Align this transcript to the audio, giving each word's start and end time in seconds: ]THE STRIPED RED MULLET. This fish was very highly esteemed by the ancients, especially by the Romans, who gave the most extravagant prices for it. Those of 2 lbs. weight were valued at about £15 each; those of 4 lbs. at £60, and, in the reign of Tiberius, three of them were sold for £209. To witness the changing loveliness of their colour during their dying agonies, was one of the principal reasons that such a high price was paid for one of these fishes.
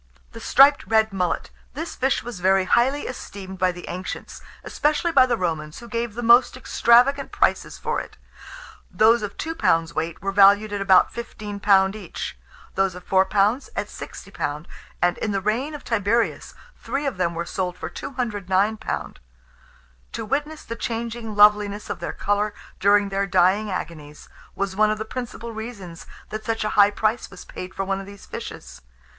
]THE 0.33 0.39
STRIPED 0.39 0.85
RED 0.87 1.13
MULLET. 1.13 1.51
This 1.75 1.95
fish 1.95 2.23
was 2.23 2.39
very 2.39 2.63
highly 2.65 3.03
esteemed 3.05 3.59
by 3.59 3.71
the 3.71 3.87
ancients, 3.87 4.41
especially 4.63 5.11
by 5.11 5.27
the 5.27 5.37
Romans, 5.37 5.77
who 5.77 5.87
gave 5.87 6.15
the 6.15 6.23
most 6.23 6.57
extravagant 6.57 7.31
prices 7.31 7.77
for 7.77 7.99
it. 7.99 8.17
Those 8.89 9.21
of 9.21 9.37
2 9.37 9.53
lbs. 9.53 9.93
weight 9.93 10.19
were 10.19 10.31
valued 10.31 10.73
at 10.73 10.81
about 10.81 11.13
£15 11.13 11.93
each; 11.95 12.35
those 12.73 12.95
of 12.95 13.03
4 13.03 13.27
lbs. 13.29 13.69
at 13.75 13.85
£60, 13.89 14.65
and, 15.03 15.19
in 15.19 15.33
the 15.33 15.39
reign 15.39 15.75
of 15.75 15.83
Tiberius, 15.83 16.55
three 16.79 17.05
of 17.05 17.17
them 17.17 17.35
were 17.35 17.45
sold 17.45 17.77
for 17.77 17.87
£209. 17.87 19.17
To 20.13 20.25
witness 20.25 20.63
the 20.63 20.75
changing 20.75 21.35
loveliness 21.35 21.91
of 21.91 21.99
their 21.99 22.11
colour 22.11 22.55
during 22.79 23.09
their 23.09 23.27
dying 23.27 23.69
agonies, 23.69 24.29
was 24.55 24.75
one 24.75 24.89
of 24.89 24.97
the 24.97 25.05
principal 25.05 25.53
reasons 25.53 26.07
that 26.29 26.43
such 26.43 26.63
a 26.63 26.69
high 26.69 26.89
price 26.89 27.29
was 27.29 27.45
paid 27.45 27.75
for 27.75 27.85
one 27.85 27.99
of 27.99 28.07
these 28.07 28.25
fishes. 28.25 28.81